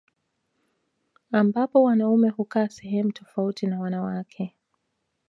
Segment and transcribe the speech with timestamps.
[1.31, 4.55] Ambapo wanaume hukaa sehemu tofauti na wanawake